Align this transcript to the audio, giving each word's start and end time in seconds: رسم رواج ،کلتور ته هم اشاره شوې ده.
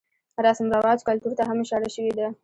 رسم 0.45 0.67
رواج 0.75 0.99
،کلتور 1.07 1.31
ته 1.37 1.43
هم 1.49 1.57
اشاره 1.63 1.89
شوې 1.95 2.13
ده. 2.17 2.27